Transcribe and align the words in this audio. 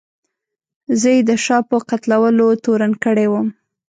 زه 0.99 1.09
یې 1.15 1.21
د 1.29 1.31
شاه 1.45 1.63
په 1.69 1.77
قتلولو 1.89 2.47
تورن 2.63 2.93
کړی 3.03 3.27
وم. 3.29 3.47